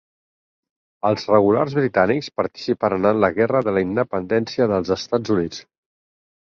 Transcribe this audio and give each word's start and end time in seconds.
Els 1.09 1.25
Regulars 1.31 1.75
Britànics 1.81 2.31
participaren 2.41 3.07
en 3.13 3.23
la 3.27 3.33
Guerra 3.39 3.65
de 3.69 3.77
la 3.79 3.87
Independència 3.89 4.73
dels 4.75 4.97
Estats 5.01 5.39
Units. 5.41 5.67